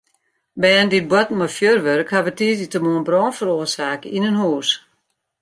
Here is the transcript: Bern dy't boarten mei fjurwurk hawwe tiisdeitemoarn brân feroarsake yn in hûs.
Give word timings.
Bern 0.61 0.87
dy't 0.91 1.09
boarten 1.11 1.37
mei 1.39 1.53
fjurwurk 1.55 2.09
hawwe 2.13 2.31
tiisdeitemoarn 2.37 3.05
brân 3.07 3.35
feroarsake 3.37 4.07
yn 4.15 4.27
in 4.29 4.39
hûs. 4.41 4.69